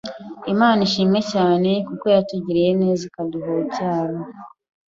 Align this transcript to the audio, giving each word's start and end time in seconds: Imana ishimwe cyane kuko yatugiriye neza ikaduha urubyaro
Imana 0.53 0.79
ishimwe 0.87 1.19
cyane 1.31 1.69
kuko 1.87 2.05
yatugiriye 2.15 2.71
neza 2.81 3.01
ikaduha 3.09 3.47
urubyaro 3.51 4.19